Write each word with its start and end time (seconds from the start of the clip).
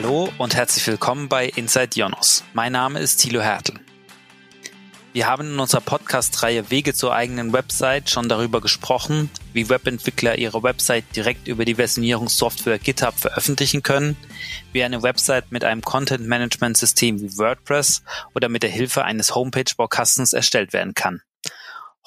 Hallo 0.00 0.32
und 0.38 0.54
herzlich 0.54 0.86
willkommen 0.86 1.28
bei 1.28 1.46
Inside 1.46 1.90
Jonos. 1.96 2.44
Mein 2.54 2.70
Name 2.70 3.00
ist 3.00 3.16
Thilo 3.16 3.40
Hertel. 3.40 3.80
Wir 5.12 5.26
haben 5.26 5.54
in 5.54 5.58
unserer 5.58 5.80
Podcast-Reihe 5.80 6.70
Wege 6.70 6.94
zur 6.94 7.12
eigenen 7.12 7.52
Website 7.52 8.08
schon 8.08 8.28
darüber 8.28 8.60
gesprochen, 8.60 9.28
wie 9.54 9.68
Webentwickler 9.68 10.38
ihre 10.38 10.62
Website 10.62 11.04
direkt 11.16 11.48
über 11.48 11.64
die 11.64 11.74
Versionierungssoftware 11.74 12.78
GitHub 12.78 13.18
veröffentlichen 13.18 13.82
können, 13.82 14.16
wie 14.70 14.84
eine 14.84 15.02
Website 15.02 15.50
mit 15.50 15.64
einem 15.64 15.82
Content-Management-System 15.82 17.20
wie 17.20 17.36
WordPress 17.36 18.04
oder 18.36 18.48
mit 18.48 18.62
der 18.62 18.70
Hilfe 18.70 19.04
eines 19.04 19.34
Homepage-Baukastens 19.34 20.32
erstellt 20.32 20.72
werden 20.72 20.94
kann. 20.94 21.22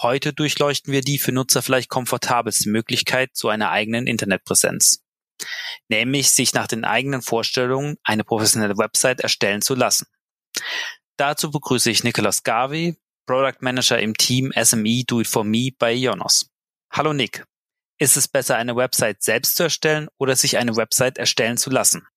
Heute 0.02 0.32
durchleuchten 0.32 0.94
wir 0.94 1.02
die 1.02 1.18
für 1.18 1.34
Nutzer 1.34 1.62
vielleicht 1.62 1.90
komfortabelste 1.90 2.70
Möglichkeit 2.70 3.32
zu 3.34 3.50
einer 3.50 3.70
eigenen 3.70 4.08
Internetpräsenz 4.08 5.02
nämlich 5.90 6.32
sich 6.32 6.54
nach 6.54 6.68
den 6.68 6.86
eigenen 6.86 7.22
Vorstellungen 7.22 7.98
eine 8.04 8.24
professionelle 8.24 8.78
Website 8.78 9.22
erstellen 9.22 9.62
zu 9.62 9.76
lassen. 9.76 10.08
Dazu 11.18 11.52
begrüße 11.52 11.90
ich 11.90 12.04
Nicolas 12.04 12.44
Garvey, 12.44 12.98
Product 13.26 13.62
Manager 13.62 14.00
im 14.00 14.16
Team 14.16 14.52
SME 14.62 15.04
Do 15.06 15.22
It 15.22 15.28
For 15.28 15.44
Me 15.44 15.70
bei 15.78 15.94
Ionos. 15.94 16.50
Hallo 16.92 17.14
Nick. 17.14 17.46
Ist 18.00 18.18
es 18.18 18.28
besser, 18.28 18.56
eine 18.56 18.76
Website 18.76 19.22
selbst 19.22 19.56
zu 19.56 19.64
erstellen 19.64 20.08
oder 20.18 20.36
sich 20.36 20.58
eine 20.58 20.76
Website 20.76 21.18
erstellen 21.18 21.58
zu 21.58 21.70
lassen? 21.70 22.08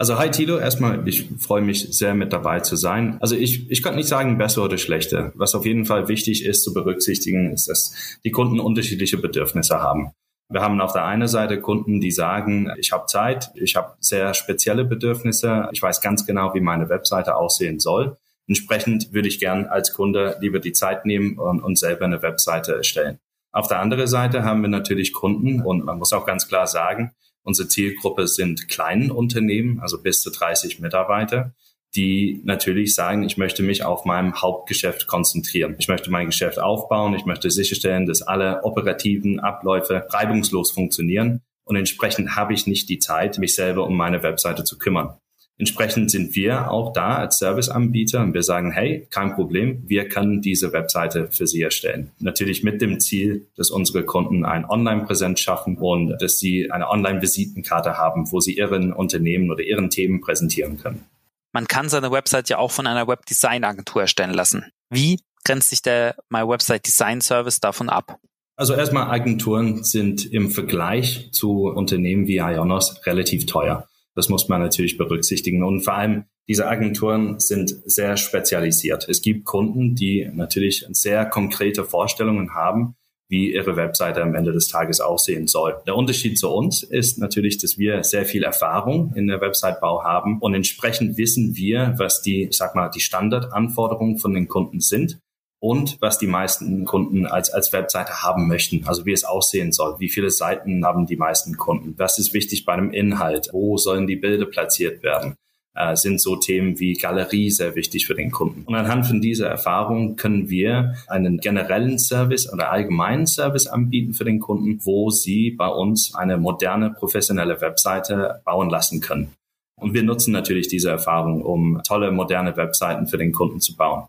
Also 0.00 0.18
hi 0.18 0.30
Tilo, 0.30 0.58
erstmal, 0.58 1.06
ich 1.06 1.28
freue 1.38 1.60
mich 1.60 1.86
sehr 1.90 2.14
mit 2.14 2.32
dabei 2.32 2.60
zu 2.60 2.76
sein. 2.76 3.18
Also 3.20 3.36
ich, 3.36 3.70
ich 3.70 3.82
kann 3.82 3.96
nicht 3.96 4.08
sagen 4.08 4.38
besser 4.38 4.64
oder 4.64 4.78
schlechter. 4.78 5.30
Was 5.34 5.54
auf 5.54 5.66
jeden 5.66 5.84
Fall 5.84 6.08
wichtig 6.08 6.46
ist 6.46 6.64
zu 6.64 6.72
berücksichtigen, 6.72 7.52
ist, 7.52 7.68
dass 7.68 8.18
die 8.24 8.30
Kunden 8.30 8.60
unterschiedliche 8.60 9.18
Bedürfnisse 9.18 9.82
haben. 9.82 10.12
Wir 10.52 10.62
haben 10.62 10.80
auf 10.80 10.92
der 10.92 11.04
einen 11.04 11.28
Seite 11.28 11.60
Kunden, 11.60 12.00
die 12.00 12.10
sagen, 12.10 12.72
ich 12.76 12.90
habe 12.90 13.06
Zeit, 13.06 13.52
ich 13.54 13.76
habe 13.76 13.94
sehr 14.00 14.34
spezielle 14.34 14.84
Bedürfnisse, 14.84 15.68
ich 15.70 15.80
weiß 15.80 16.00
ganz 16.00 16.26
genau, 16.26 16.54
wie 16.54 16.60
meine 16.60 16.88
Webseite 16.88 17.36
aussehen 17.36 17.78
soll. 17.78 18.16
Entsprechend 18.48 19.12
würde 19.12 19.28
ich 19.28 19.38
gern 19.38 19.66
als 19.66 19.92
Kunde 19.92 20.36
lieber 20.40 20.58
die 20.58 20.72
Zeit 20.72 21.06
nehmen 21.06 21.38
und, 21.38 21.60
und 21.60 21.78
selber 21.78 22.04
eine 22.04 22.22
Webseite 22.22 22.74
erstellen. 22.74 23.20
Auf 23.52 23.68
der 23.68 23.78
anderen 23.78 24.08
Seite 24.08 24.42
haben 24.42 24.62
wir 24.62 24.68
natürlich 24.68 25.12
Kunden 25.12 25.60
und 25.60 25.84
man 25.84 25.98
muss 25.98 26.12
auch 26.12 26.26
ganz 26.26 26.48
klar 26.48 26.66
sagen, 26.66 27.12
unsere 27.44 27.68
Zielgruppe 27.68 28.26
sind 28.26 28.66
kleinen 28.66 29.12
Unternehmen, 29.12 29.78
also 29.78 30.02
bis 30.02 30.20
zu 30.20 30.30
30 30.30 30.80
Mitarbeiter 30.80 31.54
die 31.96 32.40
natürlich 32.44 32.94
sagen, 32.94 33.24
ich 33.24 33.36
möchte 33.36 33.62
mich 33.62 33.84
auf 33.84 34.04
meinem 34.04 34.40
Hauptgeschäft 34.40 35.06
konzentrieren. 35.06 35.76
Ich 35.78 35.88
möchte 35.88 36.10
mein 36.10 36.26
Geschäft 36.26 36.60
aufbauen, 36.60 37.14
ich 37.14 37.24
möchte 37.24 37.50
sicherstellen, 37.50 38.06
dass 38.06 38.22
alle 38.22 38.62
operativen 38.62 39.40
Abläufe 39.40 40.06
reibungslos 40.10 40.70
funktionieren 40.70 41.40
und 41.64 41.76
entsprechend 41.76 42.36
habe 42.36 42.52
ich 42.52 42.66
nicht 42.66 42.88
die 42.88 42.98
Zeit, 42.98 43.38
mich 43.38 43.54
selber 43.54 43.86
um 43.86 43.96
meine 43.96 44.22
Webseite 44.22 44.64
zu 44.64 44.78
kümmern. 44.78 45.14
Entsprechend 45.60 46.10
sind 46.10 46.34
wir 46.34 46.70
auch 46.70 46.94
da 46.94 47.18
als 47.18 47.38
Serviceanbieter 47.38 48.22
und 48.22 48.32
wir 48.32 48.42
sagen, 48.42 48.72
hey, 48.72 49.06
kein 49.10 49.34
Problem, 49.34 49.84
wir 49.86 50.08
können 50.08 50.40
diese 50.40 50.72
Webseite 50.72 51.28
für 51.30 51.46
Sie 51.46 51.60
erstellen. 51.60 52.12
Natürlich 52.18 52.64
mit 52.64 52.80
dem 52.80 52.98
Ziel, 52.98 53.46
dass 53.56 53.70
unsere 53.70 54.04
Kunden 54.04 54.46
ein 54.46 54.64
Online-Präsenz 54.64 55.40
schaffen 55.40 55.76
und 55.76 56.16
dass 56.18 56.38
sie 56.38 56.70
eine 56.70 56.88
Online-Visitenkarte 56.88 57.98
haben, 57.98 58.32
wo 58.32 58.40
sie 58.40 58.56
ihren 58.56 58.90
Unternehmen 58.90 59.50
oder 59.50 59.62
ihren 59.62 59.90
Themen 59.90 60.22
präsentieren 60.22 60.78
können. 60.78 61.04
Man 61.52 61.66
kann 61.66 61.88
seine 61.88 62.10
Website 62.10 62.48
ja 62.48 62.58
auch 62.58 62.70
von 62.70 62.86
einer 62.86 63.08
Webdesign-Agentur 63.08 64.02
erstellen 64.02 64.34
lassen. 64.34 64.66
Wie 64.88 65.20
grenzt 65.44 65.70
sich 65.70 65.82
der 65.82 66.16
My 66.28 66.46
Website 66.46 66.86
Design 66.86 67.20
Service 67.20 67.60
davon 67.60 67.88
ab? 67.88 68.18
Also 68.56 68.74
erstmal 68.74 69.10
Agenturen 69.10 69.84
sind 69.84 70.26
im 70.26 70.50
Vergleich 70.50 71.30
zu 71.32 71.64
Unternehmen 71.64 72.26
wie 72.26 72.40
Ionos 72.40 73.00
relativ 73.06 73.46
teuer. 73.46 73.88
Das 74.14 74.28
muss 74.28 74.48
man 74.48 74.60
natürlich 74.60 74.98
berücksichtigen. 74.98 75.62
Und 75.62 75.80
vor 75.82 75.94
allem 75.94 76.24
diese 76.46 76.66
Agenturen 76.66 77.38
sind 77.38 77.74
sehr 77.86 78.16
spezialisiert. 78.16 79.08
Es 79.08 79.22
gibt 79.22 79.44
Kunden, 79.44 79.94
die 79.94 80.28
natürlich 80.32 80.84
sehr 80.90 81.24
konkrete 81.24 81.84
Vorstellungen 81.84 82.54
haben, 82.54 82.96
wie 83.30 83.54
ihre 83.54 83.76
Webseite 83.76 84.22
am 84.22 84.34
Ende 84.34 84.52
des 84.52 84.68
Tages 84.68 85.00
aussehen 85.00 85.46
soll. 85.46 85.76
Der 85.86 85.96
Unterschied 85.96 86.38
zu 86.38 86.50
uns 86.50 86.82
ist 86.82 87.18
natürlich, 87.18 87.58
dass 87.58 87.78
wir 87.78 88.02
sehr 88.02 88.26
viel 88.26 88.42
Erfahrung 88.42 89.14
in 89.14 89.28
der 89.28 89.40
Websitebau 89.40 90.02
haben 90.02 90.38
und 90.40 90.54
entsprechend 90.54 91.16
wissen 91.16 91.56
wir, 91.56 91.94
was 91.96 92.20
die, 92.20 92.48
ich 92.48 92.56
sag 92.56 92.74
mal, 92.74 92.90
die 92.90 93.00
Standardanforderungen 93.00 94.18
von 94.18 94.34
den 94.34 94.48
Kunden 94.48 94.80
sind 94.80 95.20
und 95.60 95.98
was 96.00 96.18
die 96.18 96.26
meisten 96.26 96.84
Kunden 96.84 97.26
als, 97.26 97.50
als 97.50 97.72
Webseite 97.72 98.22
haben 98.22 98.48
möchten. 98.48 98.84
Also 98.86 99.06
wie 99.06 99.12
es 99.12 99.24
aussehen 99.24 99.72
soll. 99.72 100.00
Wie 100.00 100.08
viele 100.08 100.30
Seiten 100.30 100.84
haben 100.84 101.06
die 101.06 101.16
meisten 101.16 101.56
Kunden? 101.56 101.94
Was 101.98 102.18
ist 102.18 102.34
wichtig 102.34 102.64
bei 102.64 102.72
einem 102.72 102.90
Inhalt? 102.90 103.50
Wo 103.52 103.76
sollen 103.76 104.06
die 104.06 104.16
Bilder 104.16 104.46
platziert 104.46 105.02
werden? 105.02 105.36
Äh, 105.74 105.94
sind 105.96 106.20
so 106.20 106.36
Themen 106.36 106.78
wie 106.78 106.94
Galerie 106.94 107.50
sehr 107.50 107.74
wichtig 107.74 108.06
für 108.06 108.14
den 108.14 108.30
Kunden. 108.30 108.64
Und 108.64 108.74
anhand 108.74 109.06
von 109.06 109.20
dieser 109.20 109.48
Erfahrung 109.48 110.16
können 110.16 110.50
wir 110.50 110.94
einen 111.08 111.38
generellen 111.38 111.98
Service 111.98 112.52
oder 112.52 112.72
allgemeinen 112.72 113.26
Service 113.26 113.66
anbieten 113.66 114.14
für 114.14 114.24
den 114.24 114.40
Kunden, 114.40 114.80
wo 114.84 115.10
sie 115.10 115.50
bei 115.52 115.68
uns 115.68 116.14
eine 116.14 116.38
moderne, 116.38 116.90
professionelle 116.90 117.60
Webseite 117.60 118.40
bauen 118.44 118.68
lassen 118.70 119.00
können. 119.00 119.32
Und 119.76 119.94
wir 119.94 120.02
nutzen 120.02 120.32
natürlich 120.32 120.68
diese 120.68 120.90
Erfahrung, 120.90 121.42
um 121.42 121.80
tolle, 121.86 122.10
moderne 122.10 122.56
Webseiten 122.56 123.06
für 123.06 123.16
den 123.16 123.32
Kunden 123.32 123.60
zu 123.60 123.76
bauen. 123.76 124.06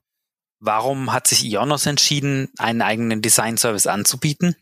Warum 0.59 1.11
hat 1.11 1.27
sich 1.27 1.43
Ionos 1.45 1.85
entschieden, 1.85 2.49
einen 2.59 2.81
eigenen 2.81 3.21
Design-Service 3.21 3.87
anzubieten? 3.87 4.55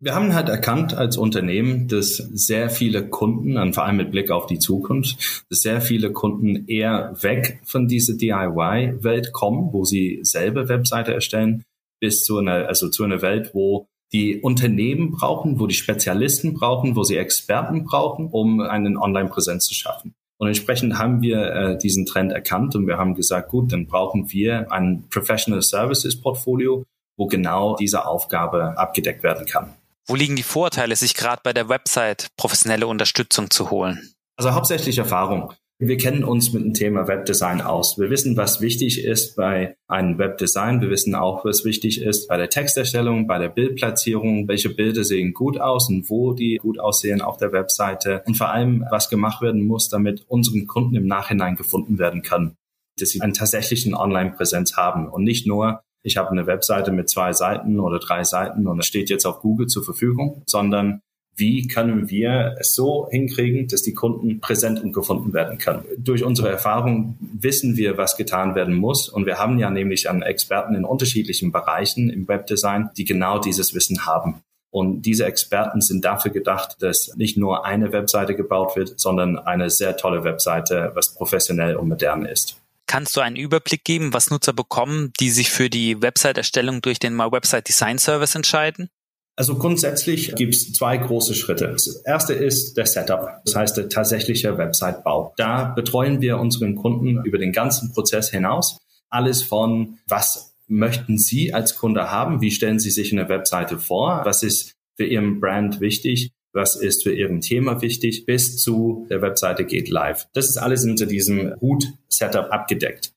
Wir 0.00 0.14
haben 0.14 0.32
halt 0.32 0.48
erkannt 0.48 0.94
als 0.94 1.16
Unternehmen, 1.16 1.88
dass 1.88 2.18
sehr 2.18 2.70
viele 2.70 3.08
Kunden, 3.08 3.56
und 3.56 3.74
vor 3.74 3.84
allem 3.84 3.96
mit 3.96 4.12
Blick 4.12 4.30
auf 4.30 4.46
die 4.46 4.60
Zukunft, 4.60 5.44
dass 5.50 5.62
sehr 5.62 5.80
viele 5.80 6.12
Kunden 6.12 6.68
eher 6.68 7.12
weg 7.20 7.60
von 7.64 7.88
dieser 7.88 8.14
DIY-Welt 8.14 9.32
kommen, 9.32 9.72
wo 9.72 9.84
sie 9.84 10.20
selber 10.22 10.68
Webseite 10.68 11.12
erstellen, 11.12 11.64
bis 12.00 12.22
zu 12.22 12.38
einer, 12.38 12.68
also 12.68 12.88
zu 12.88 13.02
einer 13.02 13.22
Welt, 13.22 13.50
wo 13.54 13.88
die 14.12 14.40
Unternehmen 14.40 15.10
brauchen, 15.10 15.58
wo 15.58 15.66
die 15.66 15.74
Spezialisten 15.74 16.54
brauchen, 16.54 16.94
wo 16.94 17.02
sie 17.02 17.16
Experten 17.16 17.84
brauchen, 17.84 18.28
um 18.28 18.60
einen 18.60 18.96
Online-Präsenz 18.96 19.66
zu 19.66 19.74
schaffen. 19.74 20.14
Und 20.38 20.46
entsprechend 20.46 20.96
haben 20.96 21.20
wir 21.20 21.42
äh, 21.42 21.78
diesen 21.78 22.06
Trend 22.06 22.30
erkannt 22.30 22.76
und 22.76 22.86
wir 22.86 22.98
haben 22.98 23.16
gesagt, 23.16 23.50
gut, 23.50 23.72
dann 23.72 23.88
brauchen 23.88 24.30
wir 24.30 24.70
ein 24.70 25.08
Professional 25.10 25.62
Services 25.62 26.20
Portfolio, 26.20 26.84
wo 27.16 27.26
genau 27.26 27.74
diese 27.74 28.06
Aufgabe 28.06 28.78
abgedeckt 28.78 29.24
werden 29.24 29.44
kann. 29.44 29.74
Wo 30.10 30.14
liegen 30.14 30.36
die 30.36 30.42
Vorteile, 30.42 30.96
sich 30.96 31.12
gerade 31.12 31.42
bei 31.44 31.52
der 31.52 31.68
Website 31.68 32.28
professionelle 32.38 32.86
Unterstützung 32.86 33.50
zu 33.50 33.70
holen? 33.70 34.14
Also 34.38 34.54
hauptsächlich 34.54 34.96
Erfahrung. 34.96 35.52
Wir 35.78 35.98
kennen 35.98 36.24
uns 36.24 36.50
mit 36.54 36.64
dem 36.64 36.72
Thema 36.72 37.06
Webdesign 37.06 37.60
aus. 37.60 37.98
Wir 37.98 38.08
wissen, 38.08 38.34
was 38.34 38.62
wichtig 38.62 39.04
ist 39.04 39.36
bei 39.36 39.76
einem 39.86 40.16
Webdesign. 40.16 40.80
Wir 40.80 40.88
wissen 40.88 41.14
auch, 41.14 41.44
was 41.44 41.66
wichtig 41.66 42.00
ist 42.00 42.26
bei 42.26 42.38
der 42.38 42.48
Texterstellung, 42.48 43.26
bei 43.26 43.38
der 43.38 43.50
Bildplatzierung, 43.50 44.48
welche 44.48 44.70
Bilder 44.70 45.04
sehen 45.04 45.34
gut 45.34 45.60
aus 45.60 45.90
und 45.90 46.08
wo 46.08 46.32
die 46.32 46.56
gut 46.56 46.80
aussehen 46.80 47.20
auf 47.20 47.36
der 47.36 47.52
Webseite 47.52 48.22
und 48.24 48.34
vor 48.34 48.48
allem, 48.48 48.86
was 48.90 49.10
gemacht 49.10 49.42
werden 49.42 49.66
muss, 49.66 49.90
damit 49.90 50.24
unseren 50.26 50.66
Kunden 50.66 50.96
im 50.96 51.06
Nachhinein 51.06 51.54
gefunden 51.54 51.98
werden 51.98 52.22
kann, 52.22 52.56
dass 52.98 53.10
sie 53.10 53.20
einen 53.20 53.34
tatsächlichen 53.34 53.94
Online-Präsenz 53.94 54.74
haben 54.74 55.06
und 55.06 55.22
nicht 55.22 55.46
nur 55.46 55.82
ich 56.02 56.16
habe 56.16 56.30
eine 56.30 56.46
Webseite 56.46 56.92
mit 56.92 57.08
zwei 57.08 57.32
Seiten 57.32 57.80
oder 57.80 57.98
drei 57.98 58.24
Seiten 58.24 58.66
und 58.66 58.78
es 58.78 58.86
steht 58.86 59.10
jetzt 59.10 59.26
auf 59.26 59.40
Google 59.40 59.66
zur 59.66 59.84
Verfügung, 59.84 60.42
sondern 60.46 61.00
wie 61.38 61.68
können 61.68 62.10
wir 62.10 62.56
es 62.58 62.74
so 62.74 63.08
hinkriegen, 63.10 63.68
dass 63.68 63.82
die 63.82 63.94
Kunden 63.94 64.40
präsent 64.40 64.82
und 64.82 64.92
gefunden 64.92 65.32
werden 65.32 65.58
können. 65.58 65.84
Durch 65.96 66.24
unsere 66.24 66.48
Erfahrung 66.48 67.16
wissen 67.20 67.76
wir, 67.76 67.96
was 67.96 68.16
getan 68.16 68.56
werden 68.56 68.74
muss. 68.74 69.08
Und 69.08 69.24
wir 69.24 69.38
haben 69.38 69.56
ja 69.58 69.70
nämlich 69.70 70.10
an 70.10 70.22
Experten 70.22 70.74
in 70.74 70.84
unterschiedlichen 70.84 71.52
Bereichen 71.52 72.10
im 72.10 72.26
Webdesign, 72.26 72.90
die 72.96 73.04
genau 73.04 73.38
dieses 73.38 73.72
Wissen 73.72 74.04
haben. 74.04 74.42
Und 74.70 75.02
diese 75.02 75.24
Experten 75.26 75.80
sind 75.80 76.04
dafür 76.04 76.32
gedacht, 76.32 76.76
dass 76.80 77.14
nicht 77.16 77.38
nur 77.38 77.64
eine 77.64 77.92
Webseite 77.92 78.34
gebaut 78.34 78.76
wird, 78.76 78.98
sondern 78.98 79.38
eine 79.38 79.70
sehr 79.70 79.96
tolle 79.96 80.24
Webseite, 80.24 80.90
was 80.94 81.14
professionell 81.14 81.76
und 81.76 81.88
modern 81.88 82.26
ist. 82.26 82.60
Kannst 82.88 83.16
du 83.16 83.20
einen 83.20 83.36
Überblick 83.36 83.84
geben, 83.84 84.14
was 84.14 84.30
Nutzer 84.30 84.54
bekommen, 84.54 85.12
die 85.20 85.28
sich 85.28 85.50
für 85.50 85.68
die 85.68 86.00
Website-Erstellung 86.00 86.80
durch 86.80 86.98
den 86.98 87.14
My 87.14 87.30
Website 87.30 87.68
Design 87.68 87.98
Service 87.98 88.34
entscheiden? 88.34 88.88
Also 89.36 89.56
grundsätzlich 89.56 90.34
gibt 90.34 90.54
es 90.54 90.72
zwei 90.72 90.96
große 90.96 91.34
Schritte. 91.34 91.68
Das 91.68 92.02
erste 92.06 92.32
ist 92.32 92.76
der 92.78 92.86
Setup, 92.86 93.40
das 93.44 93.54
heißt 93.54 93.76
der 93.76 93.90
tatsächliche 93.90 94.56
Website-Bau. 94.56 95.34
Da 95.36 95.64
betreuen 95.64 96.22
wir 96.22 96.38
unseren 96.38 96.76
Kunden 96.76 97.24
über 97.24 97.38
den 97.38 97.52
ganzen 97.52 97.92
Prozess 97.92 98.30
hinaus. 98.30 98.78
Alles 99.10 99.42
von, 99.42 99.98
was 100.06 100.56
möchten 100.66 101.18
Sie 101.18 101.52
als 101.52 101.76
Kunde 101.76 102.10
haben? 102.10 102.40
Wie 102.40 102.50
stellen 102.50 102.78
Sie 102.78 102.90
sich 102.90 103.12
eine 103.12 103.28
Webseite 103.28 103.78
vor? 103.78 104.22
Was 104.24 104.42
ist 104.42 104.72
für 104.96 105.04
Ihren 105.04 105.40
Brand 105.40 105.80
wichtig? 105.80 106.32
Was 106.58 106.74
ist 106.74 107.04
für 107.04 107.14
Ihren 107.14 107.40
Thema 107.40 107.80
wichtig, 107.80 108.26
bis 108.26 108.58
zu 108.58 109.06
der 109.08 109.22
Webseite 109.22 109.64
geht 109.64 109.88
live. 109.88 110.26
Das 110.34 110.48
ist 110.50 110.58
alles 110.58 110.84
unter 110.84 111.06
diesem 111.06 111.54
Hut-Setup 111.60 112.50
abgedeckt. 112.50 113.12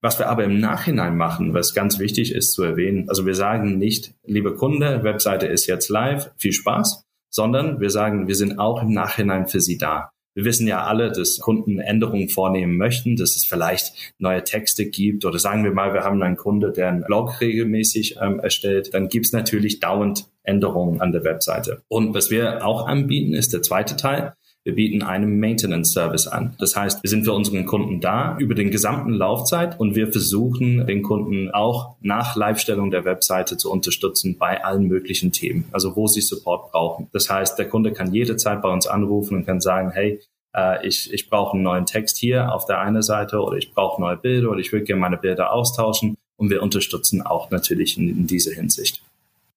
Was 0.00 0.18
wir 0.18 0.28
aber 0.28 0.44
im 0.44 0.60
Nachhinein 0.60 1.16
machen, 1.16 1.52
was 1.52 1.74
ganz 1.74 1.98
wichtig 1.98 2.34
ist 2.34 2.52
zu 2.52 2.62
erwähnen, 2.62 3.08
also 3.08 3.26
wir 3.26 3.34
sagen 3.34 3.76
nicht, 3.76 4.14
liebe 4.24 4.54
Kunde, 4.54 5.04
Webseite 5.04 5.46
ist 5.46 5.66
jetzt 5.66 5.90
live, 5.90 6.30
viel 6.38 6.52
Spaß, 6.52 7.04
sondern 7.30 7.80
wir 7.80 7.90
sagen, 7.90 8.28
wir 8.28 8.34
sind 8.34 8.58
auch 8.58 8.82
im 8.82 8.92
Nachhinein 8.92 9.46
für 9.46 9.60
Sie 9.60 9.76
da. 9.76 10.10
Wir 10.36 10.44
wissen 10.44 10.68
ja 10.68 10.84
alle, 10.84 11.10
dass 11.10 11.38
Kunden 11.38 11.78
Änderungen 11.78 12.28
vornehmen 12.28 12.76
möchten, 12.76 13.16
dass 13.16 13.36
es 13.36 13.46
vielleicht 13.46 13.94
neue 14.18 14.44
Texte 14.44 14.84
gibt 14.84 15.24
oder 15.24 15.38
sagen 15.38 15.64
wir 15.64 15.72
mal, 15.72 15.94
wir 15.94 16.04
haben 16.04 16.22
einen 16.22 16.36
Kunde, 16.36 16.72
der 16.72 16.90
einen 16.90 17.04
Blog 17.04 17.40
regelmäßig 17.40 18.18
ähm, 18.20 18.38
erstellt, 18.38 18.92
dann 18.92 19.08
gibt 19.08 19.24
es 19.24 19.32
natürlich 19.32 19.80
dauernd 19.80 20.26
Änderungen 20.42 21.00
an 21.00 21.12
der 21.12 21.24
Webseite. 21.24 21.82
Und 21.88 22.14
was 22.14 22.30
wir 22.30 22.66
auch 22.66 22.86
anbieten, 22.86 23.32
ist 23.32 23.54
der 23.54 23.62
zweite 23.62 23.96
Teil. 23.96 24.34
Wir 24.66 24.74
bieten 24.74 25.04
einen 25.04 25.38
Maintenance 25.38 25.92
Service 25.92 26.26
an. 26.26 26.56
Das 26.58 26.74
heißt, 26.74 27.00
wir 27.04 27.08
sind 27.08 27.24
für 27.24 27.32
unseren 27.32 27.66
Kunden 27.66 28.00
da 28.00 28.36
über 28.38 28.56
den 28.56 28.72
gesamten 28.72 29.12
Laufzeit 29.12 29.78
und 29.78 29.94
wir 29.94 30.10
versuchen 30.10 30.84
den 30.88 31.02
Kunden 31.02 31.52
auch 31.52 31.94
nach 32.00 32.34
Livestellung 32.34 32.90
der 32.90 33.04
Webseite 33.04 33.56
zu 33.56 33.70
unterstützen 33.70 34.38
bei 34.38 34.64
allen 34.64 34.88
möglichen 34.88 35.30
Themen, 35.30 35.68
also 35.70 35.94
wo 35.94 36.08
sie 36.08 36.20
Support 36.20 36.72
brauchen. 36.72 37.06
Das 37.12 37.30
heißt, 37.30 37.56
der 37.56 37.68
Kunde 37.68 37.92
kann 37.92 38.12
jederzeit 38.12 38.60
bei 38.60 38.68
uns 38.68 38.88
anrufen 38.88 39.36
und 39.36 39.46
kann 39.46 39.60
sagen, 39.60 39.92
hey, 39.92 40.20
äh, 40.52 40.84
ich, 40.84 41.12
ich 41.12 41.30
brauche 41.30 41.52
einen 41.52 41.62
neuen 41.62 41.86
Text 41.86 42.16
hier 42.16 42.52
auf 42.52 42.66
der 42.66 42.80
einen 42.80 43.02
Seite 43.02 43.38
oder 43.38 43.58
ich 43.58 43.72
brauche 43.72 44.00
neue 44.00 44.16
Bilder 44.16 44.50
oder 44.50 44.58
ich 44.58 44.72
würde 44.72 44.84
gerne 44.84 45.00
meine 45.00 45.16
Bilder 45.16 45.52
austauschen 45.52 46.16
und 46.38 46.50
wir 46.50 46.60
unterstützen 46.60 47.22
auch 47.22 47.52
natürlich 47.52 47.96
in, 47.98 48.08
in 48.08 48.26
dieser 48.26 48.52
Hinsicht. 48.52 49.00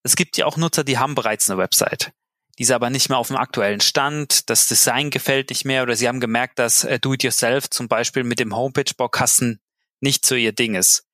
Es 0.03 0.15
gibt 0.15 0.37
ja 0.37 0.45
auch 0.45 0.55
Nutzer, 0.55 0.83
die 0.83 0.99
haben 0.99 1.15
bereits 1.15 1.49
eine 1.49 1.57
Website. 1.57 2.11
Die 2.59 2.63
ist 2.63 2.71
aber 2.71 2.89
nicht 2.89 3.07
mehr 3.07 3.17
auf 3.17 3.29
dem 3.29 3.37
aktuellen 3.37 3.79
Stand, 3.79 4.49
das 4.49 4.67
Design 4.67 5.11
gefällt 5.11 5.49
nicht 5.49 5.63
mehr 5.63 5.81
oder 5.81 5.95
sie 5.95 6.09
haben 6.09 6.19
gemerkt, 6.19 6.59
dass 6.59 6.83
äh, 6.83 6.99
Do-it-yourself 6.99 7.69
zum 7.69 7.87
Beispiel 7.87 8.25
mit 8.25 8.39
dem 8.41 8.53
Homepage-Baukasten 8.53 9.61
nicht 10.01 10.25
so 10.25 10.35
ihr 10.35 10.51
Ding 10.51 10.75
ist. 10.75 11.05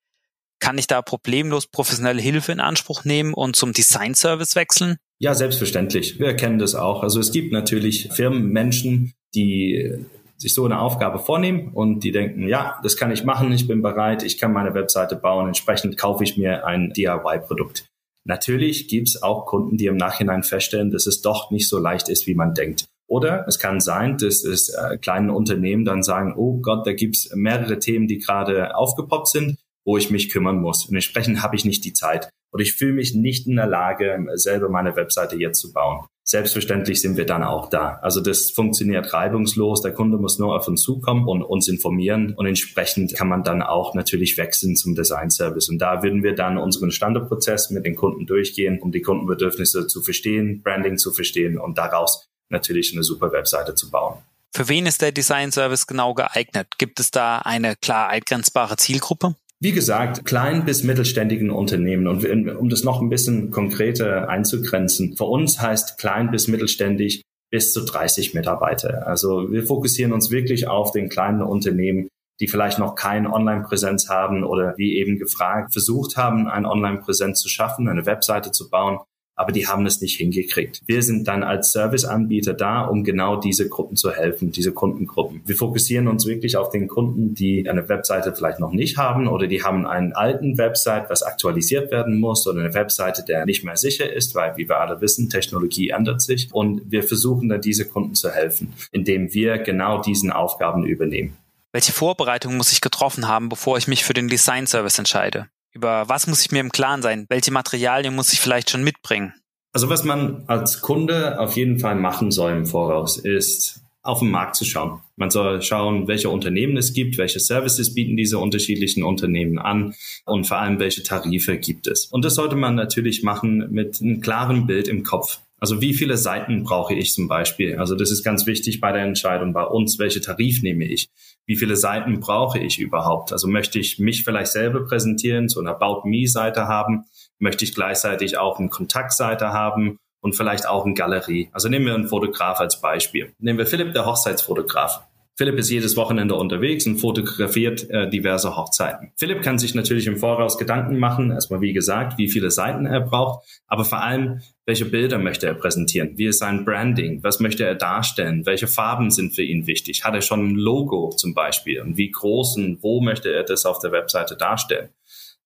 Kann 0.58 0.76
ich 0.76 0.88
da 0.88 1.02
problemlos 1.02 1.68
professionelle 1.68 2.20
Hilfe 2.20 2.50
in 2.50 2.58
Anspruch 2.58 3.04
nehmen 3.04 3.32
und 3.32 3.54
zum 3.54 3.72
Design-Service 3.72 4.56
wechseln? 4.56 4.96
Ja, 5.18 5.34
selbstverständlich. 5.34 6.18
Wir 6.18 6.26
erkennen 6.26 6.58
das 6.58 6.74
auch. 6.74 7.04
Also 7.04 7.20
es 7.20 7.30
gibt 7.30 7.52
natürlich 7.52 8.08
Firmen, 8.12 8.48
Menschen, 8.48 9.14
die 9.34 10.04
sich 10.36 10.52
so 10.52 10.64
eine 10.64 10.80
Aufgabe 10.80 11.20
vornehmen 11.20 11.70
und 11.72 12.00
die 12.00 12.10
denken, 12.10 12.48
ja, 12.48 12.80
das 12.82 12.96
kann 12.96 13.12
ich 13.12 13.22
machen, 13.22 13.52
ich 13.52 13.68
bin 13.68 13.82
bereit, 13.82 14.24
ich 14.24 14.36
kann 14.38 14.52
meine 14.52 14.74
Webseite 14.74 15.14
bauen, 15.14 15.46
entsprechend 15.46 15.96
kaufe 15.96 16.24
ich 16.24 16.36
mir 16.36 16.66
ein 16.66 16.92
DIY-Produkt. 16.92 17.86
Natürlich 18.26 18.88
gibt 18.88 19.08
es 19.08 19.22
auch 19.22 19.46
Kunden, 19.46 19.76
die 19.76 19.86
im 19.86 19.96
Nachhinein 19.96 20.42
feststellen, 20.42 20.90
dass 20.90 21.06
es 21.06 21.22
doch 21.22 21.50
nicht 21.50 21.68
so 21.68 21.78
leicht 21.78 22.08
ist, 22.08 22.26
wie 22.26 22.34
man 22.34 22.54
denkt. 22.54 22.86
Oder 23.08 23.46
es 23.46 23.60
kann 23.60 23.80
sein, 23.80 24.18
dass 24.18 24.44
es 24.44 24.68
äh, 24.68 24.98
kleinen 24.98 25.30
Unternehmen 25.30 25.84
dann 25.84 26.02
sagen, 26.02 26.34
oh 26.36 26.60
Gott, 26.60 26.86
da 26.86 26.92
gibt 26.92 27.16
es 27.16 27.30
mehrere 27.34 27.78
Themen, 27.78 28.08
die 28.08 28.18
gerade 28.18 28.74
aufgepoppt 28.76 29.28
sind, 29.28 29.58
wo 29.84 29.96
ich 29.96 30.10
mich 30.10 30.30
kümmern 30.30 30.60
muss. 30.60 30.86
Und 30.86 30.96
entsprechend 30.96 31.42
habe 31.42 31.54
ich 31.54 31.64
nicht 31.64 31.84
die 31.84 31.92
Zeit. 31.92 32.28
Oder 32.52 32.62
ich 32.62 32.74
fühle 32.74 32.94
mich 32.94 33.14
nicht 33.14 33.46
in 33.46 33.56
der 33.56 33.66
Lage, 33.66 34.24
selber 34.34 34.68
meine 34.68 34.96
Webseite 34.96 35.36
jetzt 35.36 35.60
zu 35.60 35.72
bauen. 35.72 36.06
Selbstverständlich 36.28 37.00
sind 37.00 37.16
wir 37.16 37.24
dann 37.24 37.44
auch 37.44 37.70
da. 37.70 38.00
Also 38.02 38.20
das 38.20 38.50
funktioniert 38.50 39.12
reibungslos. 39.12 39.80
Der 39.82 39.92
Kunde 39.92 40.18
muss 40.18 40.40
nur 40.40 40.56
auf 40.56 40.66
uns 40.66 40.82
zukommen 40.82 41.28
und 41.28 41.44
uns 41.44 41.68
informieren 41.68 42.34
und 42.34 42.46
entsprechend 42.46 43.14
kann 43.14 43.28
man 43.28 43.44
dann 43.44 43.62
auch 43.62 43.94
natürlich 43.94 44.36
wechseln 44.36 44.74
zum 44.74 44.96
Design 44.96 45.30
Service. 45.30 45.68
Und 45.68 45.78
da 45.78 46.02
würden 46.02 46.24
wir 46.24 46.34
dann 46.34 46.58
unseren 46.58 46.90
Standardprozess 46.90 47.70
mit 47.70 47.86
den 47.86 47.94
Kunden 47.94 48.26
durchgehen, 48.26 48.80
um 48.80 48.90
die 48.90 49.02
Kundenbedürfnisse 49.02 49.86
zu 49.86 50.02
verstehen, 50.02 50.62
Branding 50.64 50.98
zu 50.98 51.12
verstehen 51.12 51.58
und 51.58 51.78
daraus 51.78 52.26
natürlich 52.48 52.92
eine 52.92 53.04
super 53.04 53.30
Webseite 53.30 53.76
zu 53.76 53.90
bauen. 53.92 54.18
Für 54.52 54.68
wen 54.68 54.86
ist 54.86 55.02
der 55.02 55.12
Design 55.12 55.52
Service 55.52 55.86
genau 55.86 56.14
geeignet? 56.14 56.66
Gibt 56.78 56.98
es 56.98 57.12
da 57.12 57.38
eine 57.38 57.76
klar 57.76 58.08
eingrenzbare 58.08 58.76
Zielgruppe? 58.76 59.36
Wie 59.58 59.72
gesagt, 59.72 60.26
klein 60.26 60.66
bis 60.66 60.82
mittelständigen 60.82 61.50
Unternehmen. 61.50 62.06
Und 62.06 62.24
um 62.56 62.68
das 62.68 62.84
noch 62.84 63.00
ein 63.00 63.08
bisschen 63.08 63.50
konkreter 63.50 64.28
einzugrenzen, 64.28 65.16
für 65.16 65.24
uns 65.24 65.60
heißt 65.60 65.98
klein 65.98 66.30
bis 66.30 66.46
mittelständig 66.46 67.22
bis 67.50 67.72
zu 67.72 67.84
30 67.84 68.34
Mitarbeiter. 68.34 69.06
Also 69.06 69.50
wir 69.50 69.64
fokussieren 69.64 70.12
uns 70.12 70.30
wirklich 70.30 70.68
auf 70.68 70.90
den 70.90 71.08
kleinen 71.08 71.42
Unternehmen, 71.42 72.08
die 72.38 72.48
vielleicht 72.48 72.78
noch 72.78 72.96
keine 72.96 73.32
Online-Präsenz 73.32 74.10
haben 74.10 74.44
oder 74.44 74.74
wie 74.76 74.98
eben 74.98 75.18
gefragt, 75.18 75.72
versucht 75.72 76.18
haben, 76.18 76.48
eine 76.48 76.68
Online-Präsenz 76.68 77.40
zu 77.40 77.48
schaffen, 77.48 77.88
eine 77.88 78.04
Webseite 78.04 78.50
zu 78.50 78.68
bauen, 78.68 78.98
aber 79.36 79.52
die 79.52 79.66
haben 79.66 79.86
es 79.86 80.00
nicht 80.00 80.16
hingekriegt. 80.16 80.82
Wir 80.86 81.02
sind 81.02 81.28
dann 81.28 81.42
als 81.42 81.72
Serviceanbieter 81.72 82.54
da, 82.54 82.82
um 82.82 83.04
genau 83.04 83.36
diese 83.36 83.68
Gruppen 83.68 83.96
zu 83.96 84.10
helfen, 84.10 84.50
diese 84.50 84.72
Kundengruppen. 84.72 85.42
Wir 85.44 85.54
fokussieren 85.54 86.08
uns 86.08 86.26
wirklich 86.26 86.56
auf 86.56 86.70
den 86.70 86.88
Kunden, 86.88 87.34
die 87.34 87.68
eine 87.68 87.88
Webseite 87.88 88.34
vielleicht 88.34 88.58
noch 88.58 88.72
nicht 88.72 88.96
haben 88.96 89.28
oder 89.28 89.46
die 89.46 89.62
haben 89.62 89.86
einen 89.86 90.14
alten 90.14 90.58
Website, 90.58 91.10
was 91.10 91.22
aktualisiert 91.22 91.90
werden 91.90 92.18
muss 92.18 92.46
oder 92.46 92.60
eine 92.60 92.74
Webseite, 92.74 93.22
der 93.22 93.44
nicht 93.44 93.62
mehr 93.62 93.76
sicher 93.76 94.10
ist, 94.10 94.34
weil, 94.34 94.56
wie 94.56 94.68
wir 94.68 94.80
alle 94.80 95.00
wissen, 95.00 95.28
Technologie 95.28 95.90
ändert 95.90 96.22
sich 96.22 96.48
und 96.52 96.90
wir 96.90 97.02
versuchen 97.02 97.48
dann 97.48 97.60
diese 97.60 97.86
Kunden 97.86 98.14
zu 98.14 98.30
helfen, 98.30 98.72
indem 98.90 99.32
wir 99.34 99.58
genau 99.58 100.00
diesen 100.00 100.32
Aufgaben 100.32 100.84
übernehmen. 100.84 101.36
Welche 101.72 101.92
Vorbereitung 101.92 102.56
muss 102.56 102.72
ich 102.72 102.80
getroffen 102.80 103.28
haben, 103.28 103.50
bevor 103.50 103.76
ich 103.76 103.86
mich 103.86 104.04
für 104.04 104.14
den 104.14 104.28
Design 104.28 104.66
Service 104.66 104.98
entscheide? 104.98 105.48
Über 105.76 106.08
was 106.08 106.26
muss 106.26 106.40
ich 106.40 106.50
mir 106.52 106.60
im 106.60 106.72
Klaren 106.72 107.02
sein? 107.02 107.26
Welche 107.28 107.52
Materialien 107.52 108.16
muss 108.16 108.32
ich 108.32 108.40
vielleicht 108.40 108.70
schon 108.70 108.82
mitbringen? 108.82 109.34
Also 109.74 109.90
was 109.90 110.04
man 110.04 110.44
als 110.46 110.80
Kunde 110.80 111.38
auf 111.38 111.54
jeden 111.54 111.78
Fall 111.78 111.96
machen 111.96 112.30
soll 112.30 112.52
im 112.52 112.64
Voraus, 112.64 113.18
ist 113.18 113.82
auf 114.02 114.20
den 114.20 114.30
Markt 114.30 114.56
zu 114.56 114.64
schauen. 114.64 115.02
Man 115.16 115.30
soll 115.30 115.60
schauen, 115.60 116.08
welche 116.08 116.30
Unternehmen 116.30 116.78
es 116.78 116.94
gibt, 116.94 117.18
welche 117.18 117.40
Services 117.40 117.92
bieten 117.92 118.16
diese 118.16 118.38
unterschiedlichen 118.38 119.04
Unternehmen 119.04 119.58
an 119.58 119.94
und 120.24 120.46
vor 120.46 120.56
allem, 120.56 120.78
welche 120.78 121.02
Tarife 121.02 121.58
gibt 121.58 121.88
es. 121.88 122.06
Und 122.06 122.24
das 122.24 122.36
sollte 122.36 122.56
man 122.56 122.74
natürlich 122.74 123.22
machen 123.22 123.70
mit 123.70 124.00
einem 124.00 124.22
klaren 124.22 124.66
Bild 124.66 124.88
im 124.88 125.02
Kopf. 125.02 125.40
Also 125.58 125.80
wie 125.80 125.94
viele 125.94 126.18
Seiten 126.18 126.64
brauche 126.64 126.94
ich 126.94 127.12
zum 127.12 127.28
Beispiel? 127.28 127.78
Also 127.78 127.94
das 127.94 128.10
ist 128.10 128.22
ganz 128.22 128.46
wichtig 128.46 128.80
bei 128.80 128.92
der 128.92 129.02
Entscheidung 129.02 129.52
bei 129.54 129.64
uns, 129.64 129.98
welche 129.98 130.20
Tarif 130.20 130.62
nehme 130.62 130.84
ich? 130.84 131.08
Wie 131.46 131.56
viele 131.56 131.76
Seiten 131.76 132.20
brauche 132.20 132.58
ich 132.58 132.78
überhaupt? 132.78 133.32
Also 133.32 133.48
möchte 133.48 133.78
ich 133.78 133.98
mich 133.98 134.24
vielleicht 134.24 134.52
selber 134.52 134.84
präsentieren, 134.84 135.48
so 135.48 135.60
eine 135.60 135.70
About 135.70 136.06
Me-Seite 136.06 136.68
haben? 136.68 137.04
Möchte 137.38 137.64
ich 137.64 137.74
gleichzeitig 137.74 138.36
auch 138.36 138.58
eine 138.58 138.68
Kontaktseite 138.68 139.52
haben 139.52 139.98
und 140.20 140.36
vielleicht 140.36 140.68
auch 140.68 140.84
eine 140.84 140.94
Galerie? 140.94 141.48
Also 141.52 141.68
nehmen 141.68 141.86
wir 141.86 141.94
einen 141.94 142.08
Fotograf 142.08 142.60
als 142.60 142.80
Beispiel. 142.80 143.32
Nehmen 143.38 143.58
wir 143.58 143.66
Philipp, 143.66 143.94
der 143.94 144.04
Hochzeitsfotograf. 144.04 145.05
Philipp 145.38 145.58
ist 145.58 145.70
jedes 145.70 145.96
Wochenende 145.96 146.34
unterwegs 146.34 146.86
und 146.86 146.96
fotografiert 146.96 147.90
äh, 147.90 148.08
diverse 148.08 148.56
Hochzeiten. 148.56 149.12
Philipp 149.16 149.42
kann 149.42 149.58
sich 149.58 149.74
natürlich 149.74 150.06
im 150.06 150.16
Voraus 150.16 150.56
Gedanken 150.56 150.98
machen, 150.98 151.30
erstmal 151.30 151.60
wie 151.60 151.74
gesagt, 151.74 152.16
wie 152.16 152.30
viele 152.30 152.50
Seiten 152.50 152.86
er 152.86 153.02
braucht, 153.02 153.46
aber 153.66 153.84
vor 153.84 154.02
allem, 154.02 154.40
welche 154.64 154.86
Bilder 154.86 155.18
möchte 155.18 155.46
er 155.46 155.54
präsentieren? 155.54 156.16
Wie 156.16 156.26
ist 156.26 156.38
sein 156.38 156.64
Branding? 156.64 157.22
Was 157.22 157.38
möchte 157.38 157.64
er 157.64 157.74
darstellen? 157.74 158.46
Welche 158.46 158.66
Farben 158.66 159.10
sind 159.10 159.34
für 159.34 159.42
ihn 159.42 159.66
wichtig? 159.66 160.04
Hat 160.04 160.14
er 160.14 160.22
schon 160.22 160.48
ein 160.48 160.54
Logo 160.54 161.10
zum 161.10 161.34
Beispiel? 161.34 161.82
Und 161.82 161.98
wie 161.98 162.10
groß 162.10 162.56
und 162.56 162.82
wo 162.82 163.02
möchte 163.02 163.30
er 163.30 163.44
das 163.44 163.66
auf 163.66 163.78
der 163.78 163.92
Webseite 163.92 164.36
darstellen? 164.36 164.88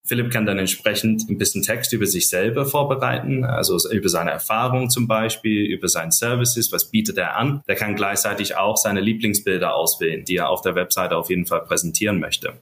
Philipp 0.04 0.30
kann 0.30 0.46
dann 0.46 0.58
entsprechend 0.58 1.28
ein 1.28 1.38
bisschen 1.38 1.62
Text 1.62 1.92
über 1.92 2.06
sich 2.06 2.28
selber 2.28 2.66
vorbereiten, 2.66 3.44
also 3.44 3.78
über 3.90 4.08
seine 4.08 4.30
Erfahrungen 4.30 4.90
zum 4.90 5.06
Beispiel, 5.06 5.66
über 5.66 5.88
seine 5.88 6.12
Services, 6.12 6.72
was 6.72 6.90
bietet 6.90 7.18
er 7.18 7.36
an. 7.36 7.62
Der 7.68 7.76
kann 7.76 7.96
gleichzeitig 7.96 8.56
auch 8.56 8.76
seine 8.76 9.00
Lieblingsbilder 9.00 9.74
auswählen, 9.74 10.24
die 10.24 10.36
er 10.36 10.48
auf 10.48 10.62
der 10.62 10.74
Webseite 10.74 11.16
auf 11.16 11.30
jeden 11.30 11.46
Fall 11.46 11.62
präsentieren 11.62 12.18
möchte. 12.18 12.54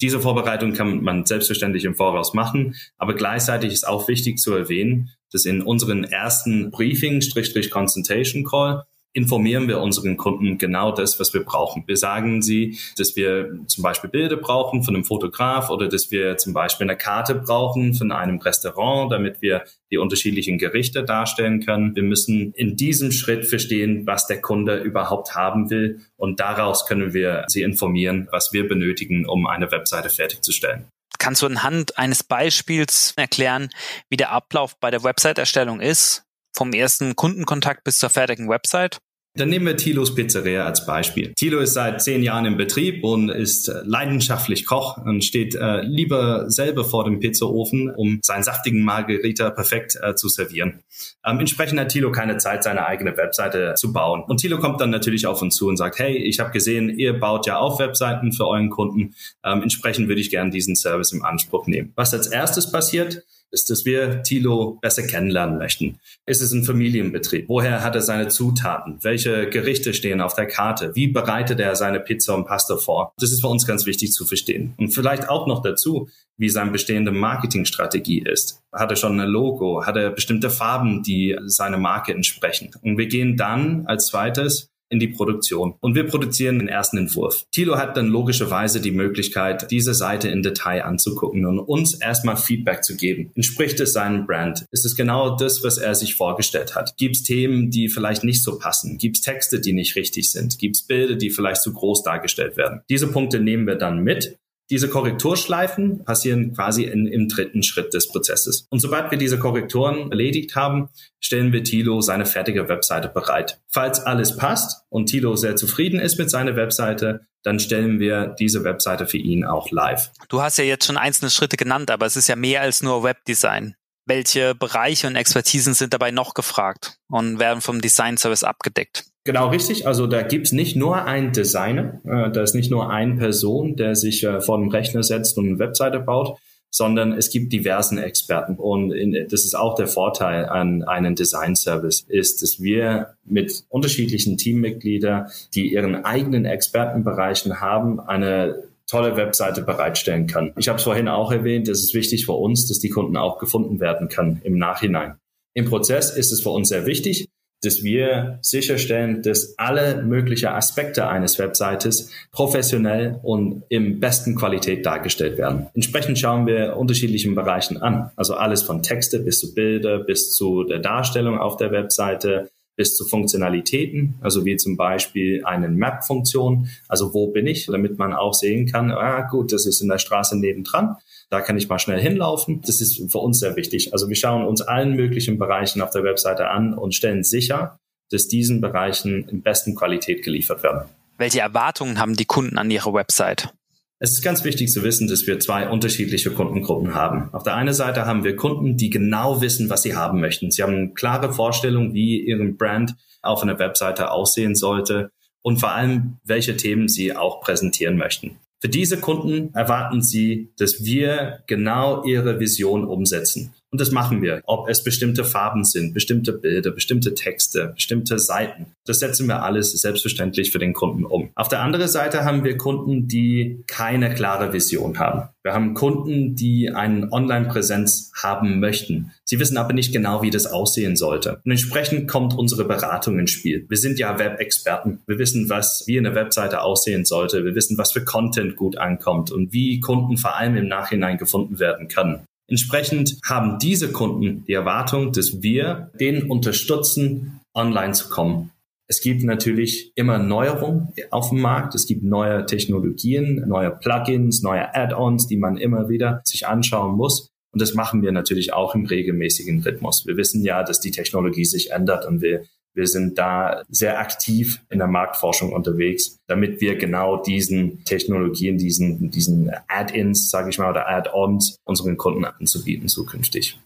Diese 0.00 0.20
Vorbereitung 0.20 0.74
kann 0.74 1.02
man 1.02 1.24
selbstverständlich 1.24 1.84
im 1.84 1.94
Voraus 1.94 2.34
machen, 2.34 2.74
aber 2.98 3.14
gleichzeitig 3.14 3.72
ist 3.72 3.86
auch 3.86 4.08
wichtig 4.08 4.38
zu 4.38 4.52
erwähnen, 4.54 5.10
dass 5.32 5.46
in 5.46 5.62
unseren 5.62 6.04
ersten 6.04 6.70
Briefing-Consultation 6.70 8.44
Call 8.44 8.84
informieren 9.14 9.68
wir 9.68 9.80
unseren 9.80 10.16
Kunden 10.16 10.58
genau 10.58 10.90
das, 10.90 11.18
was 11.20 11.32
wir 11.32 11.44
brauchen. 11.44 11.84
Wir 11.86 11.96
sagen 11.96 12.42
sie, 12.42 12.78
dass 12.98 13.16
wir 13.16 13.60
zum 13.66 13.82
Beispiel 13.82 14.10
Bilder 14.10 14.36
brauchen 14.36 14.82
von 14.82 14.94
einem 14.94 15.04
Fotograf 15.04 15.70
oder 15.70 15.88
dass 15.88 16.10
wir 16.10 16.36
zum 16.36 16.52
Beispiel 16.52 16.86
eine 16.86 16.98
Karte 16.98 17.36
brauchen 17.36 17.94
von 17.94 18.10
einem 18.10 18.38
Restaurant, 18.38 19.12
damit 19.12 19.40
wir 19.40 19.64
die 19.90 19.98
unterschiedlichen 19.98 20.58
Gerichte 20.58 21.04
darstellen 21.04 21.64
können. 21.64 21.94
Wir 21.94 22.02
müssen 22.02 22.52
in 22.54 22.76
diesem 22.76 23.12
Schritt 23.12 23.46
verstehen, 23.46 24.04
was 24.06 24.26
der 24.26 24.40
Kunde 24.40 24.78
überhaupt 24.78 25.36
haben 25.36 25.70
will 25.70 26.00
und 26.16 26.40
daraus 26.40 26.84
können 26.84 27.14
wir 27.14 27.44
sie 27.46 27.62
informieren, 27.62 28.28
was 28.32 28.52
wir 28.52 28.66
benötigen, 28.66 29.26
um 29.26 29.46
eine 29.46 29.70
Webseite 29.70 30.10
fertigzustellen. 30.10 30.88
Kannst 31.18 31.42
du 31.42 31.46
anhand 31.46 31.96
eines 31.96 32.24
Beispiels 32.24 33.14
erklären, 33.16 33.70
wie 34.10 34.16
der 34.16 34.32
Ablauf 34.32 34.78
bei 34.80 34.90
der 34.90 35.04
Website-Erstellung 35.04 35.80
ist? 35.80 36.23
Vom 36.54 36.72
ersten 36.72 37.16
Kundenkontakt 37.16 37.84
bis 37.84 37.98
zur 37.98 38.10
fertigen 38.10 38.48
Website? 38.48 39.00
Dann 39.36 39.48
nehmen 39.48 39.66
wir 39.66 39.76
Thilos 39.76 40.14
Pizzeria 40.14 40.64
als 40.64 40.86
Beispiel. 40.86 41.32
Thilo 41.34 41.58
ist 41.58 41.74
seit 41.74 42.00
zehn 42.00 42.22
Jahren 42.22 42.46
im 42.46 42.56
Betrieb 42.56 43.02
und 43.02 43.30
ist 43.30 43.66
äh, 43.66 43.80
leidenschaftlich 43.82 44.64
Koch 44.64 44.96
und 44.96 45.24
steht 45.24 45.56
äh, 45.56 45.80
lieber 45.80 46.48
selber 46.48 46.84
vor 46.84 47.02
dem 47.02 47.18
Pizzaofen, 47.18 47.90
um 47.90 48.20
seinen 48.22 48.44
saftigen 48.44 48.84
Margarita 48.84 49.50
perfekt 49.50 49.98
äh, 50.00 50.14
zu 50.14 50.28
servieren. 50.28 50.84
Ähm, 51.26 51.40
entsprechend 51.40 51.80
hat 51.80 51.88
Thilo 51.88 52.12
keine 52.12 52.36
Zeit, 52.36 52.62
seine 52.62 52.86
eigene 52.86 53.16
Webseite 53.16 53.74
zu 53.74 53.92
bauen. 53.92 54.22
Und 54.22 54.38
Thilo 54.38 54.60
kommt 54.60 54.80
dann 54.80 54.90
natürlich 54.90 55.26
auf 55.26 55.42
uns 55.42 55.56
zu 55.56 55.66
und 55.66 55.78
sagt, 55.78 55.98
hey, 55.98 56.16
ich 56.16 56.38
habe 56.38 56.52
gesehen, 56.52 56.88
ihr 56.88 57.18
baut 57.18 57.48
ja 57.48 57.58
auch 57.58 57.80
Webseiten 57.80 58.32
für 58.32 58.46
euren 58.46 58.70
Kunden. 58.70 59.16
Ähm, 59.42 59.62
entsprechend 59.62 60.06
würde 60.06 60.20
ich 60.20 60.30
gerne 60.30 60.50
diesen 60.50 60.76
Service 60.76 61.10
im 61.10 61.24
Anspruch 61.24 61.66
nehmen. 61.66 61.92
Was 61.96 62.14
als 62.14 62.28
erstes 62.28 62.70
passiert, 62.70 63.24
ist, 63.54 63.70
dass 63.70 63.86
wir 63.86 64.22
Thilo 64.22 64.78
besser 64.82 65.04
kennenlernen 65.04 65.56
möchten. 65.56 65.98
Ist 66.26 66.42
es 66.42 66.52
ein 66.52 66.64
Familienbetrieb? 66.64 67.48
Woher 67.48 67.82
hat 67.82 67.94
er 67.94 68.02
seine 68.02 68.28
Zutaten? 68.28 68.98
Welche 69.02 69.48
Gerichte 69.48 69.94
stehen 69.94 70.20
auf 70.20 70.34
der 70.34 70.46
Karte? 70.46 70.94
Wie 70.94 71.06
bereitet 71.06 71.60
er 71.60 71.76
seine 71.76 72.00
Pizza 72.00 72.34
und 72.34 72.46
Pasta 72.46 72.76
vor? 72.76 73.14
Das 73.18 73.32
ist 73.32 73.40
für 73.40 73.48
uns 73.48 73.66
ganz 73.66 73.86
wichtig 73.86 74.12
zu 74.12 74.26
verstehen. 74.26 74.74
Und 74.76 74.90
vielleicht 74.90 75.28
auch 75.30 75.46
noch 75.46 75.62
dazu, 75.62 76.08
wie 76.36 76.50
seine 76.50 76.72
bestehende 76.72 77.12
Marketingstrategie 77.12 78.24
ist. 78.26 78.60
Hat 78.72 78.90
er 78.90 78.96
schon 78.96 79.18
ein 79.18 79.28
Logo? 79.28 79.86
Hat 79.86 79.96
er 79.96 80.10
bestimmte 80.10 80.50
Farben, 80.50 81.02
die 81.02 81.38
seine 81.46 81.78
Marke 81.78 82.12
entsprechen? 82.12 82.70
Und 82.82 82.98
wir 82.98 83.06
gehen 83.06 83.36
dann 83.36 83.86
als 83.86 84.06
zweites 84.06 84.73
in 84.94 85.00
die 85.00 85.08
Produktion. 85.08 85.74
Und 85.80 85.94
wir 85.94 86.04
produzieren 86.04 86.58
den 86.60 86.68
ersten 86.68 86.96
Entwurf. 86.96 87.44
Thilo 87.50 87.76
hat 87.76 87.96
dann 87.96 88.06
logischerweise 88.06 88.80
die 88.80 88.92
Möglichkeit, 88.92 89.70
diese 89.70 89.92
Seite 89.92 90.28
in 90.28 90.42
Detail 90.42 90.84
anzugucken 90.84 91.44
und 91.44 91.58
uns 91.58 91.94
erstmal 92.00 92.36
Feedback 92.36 92.84
zu 92.84 92.96
geben. 92.96 93.30
Entspricht 93.34 93.80
es 93.80 93.92
seinem 93.92 94.26
Brand? 94.26 94.64
Ist 94.70 94.86
es 94.86 94.96
genau 94.96 95.36
das, 95.36 95.62
was 95.62 95.78
er 95.78 95.94
sich 95.94 96.14
vorgestellt 96.14 96.74
hat? 96.74 96.96
Gibt 96.96 97.16
es 97.16 97.22
Themen, 97.24 97.70
die 97.70 97.88
vielleicht 97.88 98.24
nicht 98.24 98.42
so 98.42 98.58
passen? 98.58 98.96
Gibt 98.98 99.16
es 99.16 99.22
Texte, 99.22 99.60
die 99.60 99.72
nicht 99.72 99.96
richtig 99.96 100.30
sind? 100.30 100.58
Gibt 100.58 100.76
es 100.76 100.86
Bilder, 100.86 101.16
die 101.16 101.30
vielleicht 101.30 101.62
zu 101.62 101.72
groß 101.72 102.02
dargestellt 102.04 102.56
werden? 102.56 102.80
Diese 102.88 103.08
Punkte 103.08 103.40
nehmen 103.40 103.66
wir 103.66 103.76
dann 103.76 103.98
mit 104.00 104.38
diese 104.70 104.88
Korrekturschleifen 104.88 106.04
passieren 106.04 106.54
quasi 106.54 106.84
in, 106.84 107.06
im 107.06 107.28
dritten 107.28 107.62
Schritt 107.62 107.92
des 107.92 108.08
Prozesses. 108.08 108.66
Und 108.70 108.80
sobald 108.80 109.10
wir 109.10 109.18
diese 109.18 109.38
Korrekturen 109.38 110.10
erledigt 110.10 110.56
haben, 110.56 110.88
stellen 111.20 111.52
wir 111.52 111.64
Tilo 111.64 112.00
seine 112.00 112.26
fertige 112.26 112.68
Webseite 112.68 113.08
bereit. 113.08 113.60
Falls 113.68 114.00
alles 114.00 114.36
passt 114.36 114.84
und 114.88 115.06
Tilo 115.06 115.36
sehr 115.36 115.56
zufrieden 115.56 116.00
ist 116.00 116.18
mit 116.18 116.30
seiner 116.30 116.56
Webseite, 116.56 117.26
dann 117.42 117.60
stellen 117.60 118.00
wir 118.00 118.34
diese 118.38 118.64
Webseite 118.64 119.06
für 119.06 119.18
ihn 119.18 119.44
auch 119.44 119.70
live. 119.70 120.10
Du 120.28 120.40
hast 120.40 120.56
ja 120.56 120.64
jetzt 120.64 120.86
schon 120.86 120.96
einzelne 120.96 121.30
Schritte 121.30 121.56
genannt, 121.56 121.90
aber 121.90 122.06
es 122.06 122.16
ist 122.16 122.28
ja 122.28 122.36
mehr 122.36 122.62
als 122.62 122.82
nur 122.82 123.02
Webdesign. 123.02 123.76
Welche 124.06 124.54
Bereiche 124.54 125.06
und 125.06 125.16
Expertisen 125.16 125.72
sind 125.74 125.94
dabei 125.94 126.10
noch 126.10 126.34
gefragt 126.34 126.98
und 127.08 127.38
werden 127.38 127.60
vom 127.60 127.80
Design 127.80 128.16
Service 128.16 128.44
abgedeckt? 128.44 129.04
Genau 129.26 129.48
richtig. 129.48 129.86
Also 129.86 130.06
da 130.06 130.20
gibt's 130.22 130.52
nicht 130.52 130.76
nur 130.76 131.06
einen 131.06 131.32
Designer, 131.32 132.00
äh, 132.04 132.30
da 132.30 132.42
ist 132.42 132.54
nicht 132.54 132.70
nur 132.70 132.90
eine 132.90 133.16
Person, 133.16 133.74
der 133.74 133.96
sich 133.96 134.22
äh, 134.22 134.42
vor 134.42 134.58
dem 134.58 134.68
Rechner 134.68 135.02
setzt 135.02 135.38
und 135.38 135.46
eine 135.46 135.58
Webseite 135.58 135.98
baut, 135.98 136.38
sondern 136.70 137.12
es 137.12 137.30
gibt 137.30 137.52
diversen 137.52 137.96
Experten. 137.96 138.56
Und 138.56 138.92
das 139.30 139.44
ist 139.44 139.54
auch 139.54 139.76
der 139.76 139.86
Vorteil 139.86 140.46
an 140.46 140.82
einem 140.82 141.14
Design 141.14 141.54
Service, 141.54 142.04
ist, 142.08 142.42
dass 142.42 142.60
wir 142.60 143.14
mit 143.24 143.64
unterschiedlichen 143.68 144.36
Teammitgliedern, 144.36 145.28
die 145.54 145.72
ihren 145.72 146.04
eigenen 146.04 146.44
Expertenbereichen 146.44 147.60
haben, 147.60 148.00
eine 148.00 148.64
tolle 148.88 149.16
Webseite 149.16 149.62
bereitstellen 149.62 150.26
kann. 150.26 150.52
Ich 150.58 150.68
habe 150.68 150.78
es 150.78 150.84
vorhin 150.84 151.08
auch 151.08 151.30
erwähnt, 151.32 151.68
es 151.68 151.82
ist 151.82 151.94
wichtig 151.94 152.26
für 152.26 152.32
uns, 152.32 152.66
dass 152.66 152.80
die 152.80 152.90
Kunden 152.90 153.16
auch 153.16 153.38
gefunden 153.38 153.80
werden 153.80 154.08
können 154.08 154.40
im 154.44 154.58
Nachhinein. 154.58 155.14
Im 155.54 155.66
Prozess 155.66 156.14
ist 156.14 156.32
es 156.32 156.42
für 156.42 156.50
uns 156.50 156.68
sehr 156.68 156.84
wichtig, 156.86 157.28
dass 157.64 157.82
wir 157.82 158.38
sicherstellen, 158.42 159.22
dass 159.22 159.58
alle 159.58 160.02
möglichen 160.02 160.48
Aspekte 160.48 161.08
eines 161.08 161.38
Webseites 161.38 162.10
professionell 162.32 163.18
und 163.22 163.62
im 163.68 164.00
besten 164.00 164.34
Qualität 164.34 164.84
dargestellt 164.86 165.38
werden. 165.38 165.66
Entsprechend 165.74 166.18
schauen 166.18 166.46
wir 166.46 166.76
unterschiedlichen 166.76 167.34
Bereichen 167.34 167.78
an. 167.78 168.10
Also 168.16 168.34
alles 168.34 168.62
von 168.62 168.82
Texte 168.82 169.20
bis 169.20 169.40
zu 169.40 169.54
Bilder, 169.54 169.98
bis 169.98 170.34
zu 170.34 170.64
der 170.64 170.78
Darstellung 170.78 171.38
auf 171.38 171.56
der 171.56 171.70
Webseite, 171.70 172.50
bis 172.76 172.96
zu 172.96 173.04
Funktionalitäten, 173.04 174.14
also 174.20 174.44
wie 174.44 174.56
zum 174.56 174.76
Beispiel 174.76 175.44
eine 175.44 175.68
Map-Funktion, 175.68 176.68
also 176.88 177.14
wo 177.14 177.28
bin 177.28 177.46
ich, 177.46 177.66
damit 177.66 177.98
man 177.98 178.12
auch 178.12 178.34
sehen 178.34 178.66
kann, 178.66 178.90
ah 178.90 179.22
gut, 179.30 179.52
das 179.52 179.66
ist 179.66 179.80
in 179.80 179.88
der 179.88 179.98
Straße 179.98 180.38
nebendran, 180.38 180.96
da 181.30 181.40
kann 181.40 181.56
ich 181.56 181.68
mal 181.68 181.78
schnell 181.78 182.00
hinlaufen. 182.00 182.62
Das 182.66 182.80
ist 182.80 183.10
für 183.10 183.18
uns 183.18 183.40
sehr 183.40 183.56
wichtig. 183.56 183.92
Also 183.92 184.08
wir 184.08 184.16
schauen 184.16 184.46
uns 184.46 184.60
allen 184.62 184.94
möglichen 184.94 185.38
Bereichen 185.38 185.82
auf 185.82 185.90
der 185.90 186.04
Webseite 186.04 186.48
an 186.48 186.74
und 186.74 186.94
stellen 186.94 187.24
sicher, 187.24 187.78
dass 188.10 188.28
diesen 188.28 188.60
Bereichen 188.60 189.28
in 189.28 189.42
besten 189.42 189.74
Qualität 189.74 190.22
geliefert 190.22 190.62
werden. 190.62 190.88
Welche 191.18 191.40
Erwartungen 191.40 191.98
haben 191.98 192.14
die 192.14 192.24
Kunden 192.24 192.58
an 192.58 192.70
ihre 192.70 192.92
Website? 192.92 193.52
Es 194.00 194.12
ist 194.12 194.22
ganz 194.22 194.44
wichtig 194.44 194.70
zu 194.70 194.82
wissen, 194.82 195.08
dass 195.08 195.26
wir 195.26 195.38
zwei 195.38 195.68
unterschiedliche 195.68 196.30
Kundengruppen 196.30 196.94
haben. 196.94 197.32
Auf 197.32 197.44
der 197.44 197.54
einen 197.54 197.72
Seite 197.72 198.04
haben 198.04 198.24
wir 198.24 198.36
Kunden, 198.36 198.76
die 198.76 198.90
genau 198.90 199.40
wissen, 199.40 199.70
was 199.70 199.82
sie 199.82 199.94
haben 199.94 200.20
möchten. 200.20 200.50
Sie 200.50 200.62
haben 200.62 200.74
eine 200.74 200.92
klare 200.92 201.32
Vorstellung, 201.32 201.94
wie 201.94 202.20
ihre 202.20 202.44
Brand 202.44 202.96
auf 203.22 203.42
einer 203.42 203.58
Webseite 203.58 204.10
aussehen 204.10 204.54
sollte 204.54 205.10
und 205.42 205.58
vor 205.58 205.70
allem, 205.72 206.18
welche 206.24 206.56
Themen 206.56 206.88
sie 206.88 207.16
auch 207.16 207.40
präsentieren 207.40 207.96
möchten. 207.96 208.38
Für 208.64 208.70
diese 208.70 208.98
Kunden 208.98 209.52
erwarten 209.52 210.00
sie, 210.00 210.48
dass 210.56 210.82
wir 210.82 211.42
genau 211.46 212.02
ihre 212.04 212.40
Vision 212.40 212.86
umsetzen. 212.86 213.52
Und 213.74 213.80
das 213.80 213.90
machen 213.90 214.22
wir. 214.22 214.40
Ob 214.46 214.68
es 214.68 214.84
bestimmte 214.84 215.24
Farben 215.24 215.64
sind, 215.64 215.94
bestimmte 215.94 216.32
Bilder, 216.32 216.70
bestimmte 216.70 217.12
Texte, 217.12 217.72
bestimmte 217.74 218.20
Seiten. 218.20 218.66
Das 218.86 219.00
setzen 219.00 219.26
wir 219.26 219.42
alles 219.42 219.72
selbstverständlich 219.72 220.52
für 220.52 220.60
den 220.60 220.74
Kunden 220.74 221.04
um. 221.04 221.30
Auf 221.34 221.48
der 221.48 221.58
anderen 221.58 221.88
Seite 221.88 222.24
haben 222.24 222.44
wir 222.44 222.56
Kunden, 222.56 223.08
die 223.08 223.64
keine 223.66 224.14
klare 224.14 224.52
Vision 224.52 225.00
haben. 225.00 225.28
Wir 225.42 225.54
haben 225.54 225.74
Kunden, 225.74 226.36
die 226.36 226.70
eine 226.70 227.10
Online-Präsenz 227.10 228.12
haben 228.22 228.60
möchten. 228.60 229.10
Sie 229.24 229.40
wissen 229.40 229.56
aber 229.56 229.72
nicht 229.72 229.92
genau, 229.92 230.22
wie 230.22 230.30
das 230.30 230.46
aussehen 230.46 230.94
sollte. 230.94 231.40
Und 231.44 231.50
entsprechend 231.50 232.08
kommt 232.08 232.38
unsere 232.38 232.64
Beratung 232.64 233.18
ins 233.18 233.32
Spiel. 233.32 233.66
Wir 233.68 233.76
sind 233.76 233.98
ja 233.98 234.20
Web-Experten. 234.20 235.00
Wir 235.08 235.18
wissen, 235.18 235.50
was 235.50 235.82
wie 235.88 235.98
eine 235.98 236.14
Webseite 236.14 236.62
aussehen 236.62 237.04
sollte. 237.04 237.44
Wir 237.44 237.56
wissen, 237.56 237.76
was 237.76 237.90
für 237.90 238.04
Content 238.04 238.54
gut 238.54 238.78
ankommt 238.78 239.32
und 239.32 239.52
wie 239.52 239.80
Kunden 239.80 240.16
vor 240.16 240.36
allem 240.36 240.56
im 240.56 240.68
Nachhinein 240.68 241.18
gefunden 241.18 241.58
werden 241.58 241.88
können. 241.88 242.20
Entsprechend 242.48 243.18
haben 243.24 243.58
diese 243.58 243.90
Kunden 243.90 244.44
die 244.46 244.52
Erwartung, 244.52 245.12
dass 245.12 245.42
wir 245.42 245.90
denen 245.98 246.30
unterstützen, 246.30 247.40
online 247.54 247.92
zu 247.92 248.08
kommen. 248.08 248.50
Es 248.86 249.00
gibt 249.00 249.22
natürlich 249.22 249.92
immer 249.94 250.18
Neuerungen 250.18 250.92
auf 251.10 251.30
dem 251.30 251.40
Markt. 251.40 251.74
Es 251.74 251.86
gibt 251.86 252.02
neue 252.02 252.44
Technologien, 252.44 253.44
neue 253.48 253.70
Plugins, 253.70 254.42
neue 254.42 254.74
Add-ons, 254.74 255.26
die 255.26 255.38
man 255.38 255.56
immer 255.56 255.88
wieder 255.88 256.20
sich 256.24 256.46
anschauen 256.46 256.94
muss. 256.94 257.30
Und 257.52 257.62
das 257.62 257.74
machen 257.74 258.02
wir 258.02 258.12
natürlich 258.12 258.52
auch 258.52 258.74
im 258.74 258.84
regelmäßigen 258.84 259.62
Rhythmus. 259.62 260.04
Wir 260.06 260.16
wissen 260.16 260.42
ja, 260.42 260.64
dass 260.64 260.80
die 260.80 260.90
Technologie 260.90 261.44
sich 261.44 261.70
ändert 261.70 262.04
und 262.04 262.20
wir 262.20 262.44
wir 262.74 262.86
sind 262.86 263.18
da 263.18 263.62
sehr 263.68 263.98
aktiv 263.98 264.60
in 264.68 264.78
der 264.78 264.88
Marktforschung 264.88 265.52
unterwegs, 265.52 266.18
damit 266.26 266.60
wir 266.60 266.76
genau 266.76 267.22
diesen 267.22 267.84
Technologien, 267.84 268.58
diesen, 268.58 269.10
diesen 269.10 269.50
Add-ins, 269.68 270.30
sage 270.30 270.50
ich 270.50 270.58
mal, 270.58 270.70
oder 270.70 270.88
Add-ons 270.88 271.56
unseren 271.64 271.96
Kunden 271.96 272.24
anzubieten 272.24 272.88
zukünftig. 272.88 273.58